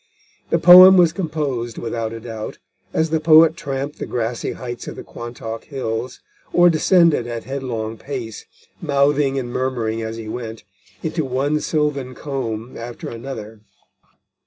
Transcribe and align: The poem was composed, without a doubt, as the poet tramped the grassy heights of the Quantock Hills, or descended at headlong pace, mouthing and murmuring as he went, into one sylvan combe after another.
The 0.49 0.57
poem 0.57 0.97
was 0.97 1.13
composed, 1.13 1.77
without 1.77 2.11
a 2.11 2.19
doubt, 2.19 2.57
as 2.91 3.11
the 3.11 3.19
poet 3.19 3.55
tramped 3.55 3.99
the 3.99 4.07
grassy 4.07 4.53
heights 4.53 4.87
of 4.87 4.95
the 4.95 5.03
Quantock 5.03 5.65
Hills, 5.65 6.21
or 6.51 6.71
descended 6.71 7.27
at 7.27 7.43
headlong 7.43 7.97
pace, 7.99 8.47
mouthing 8.81 9.37
and 9.37 9.51
murmuring 9.53 10.01
as 10.01 10.17
he 10.17 10.27
went, 10.27 10.63
into 11.03 11.23
one 11.23 11.59
sylvan 11.59 12.15
combe 12.15 12.75
after 12.77 13.09
another. 13.09 13.61